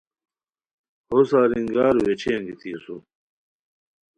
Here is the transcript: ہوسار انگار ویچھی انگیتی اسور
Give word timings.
ہوسار 1.09 1.49
انگار 1.57 1.95
ویچھی 2.05 2.29
انگیتی 2.35 2.69
اسور 2.75 3.01